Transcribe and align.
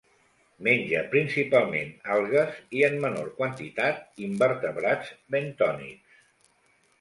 Menja 0.67 1.01
principalment 1.09 1.91
algues 2.15 2.57
i, 2.77 2.81
en 2.87 2.97
menor 3.03 3.29
quantitat, 3.43 4.01
invertebrats 4.29 5.13
bentònics. 5.37 6.19